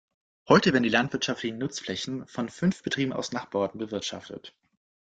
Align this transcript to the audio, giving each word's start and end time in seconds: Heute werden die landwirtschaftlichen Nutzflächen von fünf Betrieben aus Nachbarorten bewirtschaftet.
Heute 0.49 0.73
werden 0.73 0.81
die 0.81 0.89
landwirtschaftlichen 0.89 1.59
Nutzflächen 1.59 2.25
von 2.25 2.49
fünf 2.49 2.81
Betrieben 2.81 3.13
aus 3.13 3.33
Nachbarorten 3.33 3.77
bewirtschaftet. 3.79 4.55